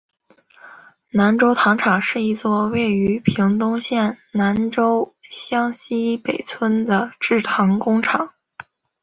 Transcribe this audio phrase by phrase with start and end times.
[1.11, 8.33] 南州糖厂是一座位于屏东县南州乡溪北村的制糖工厂。